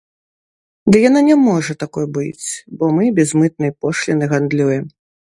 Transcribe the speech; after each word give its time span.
Ды 0.93 1.01
яна 1.09 1.21
не 1.27 1.35
можа 1.49 1.75
такой 1.83 2.05
быць, 2.17 2.47
бо 2.79 2.89
мы 2.95 3.05
без 3.19 3.29
мытнай 3.41 3.71
пошліны 3.85 4.31
гандлюем. 4.33 4.89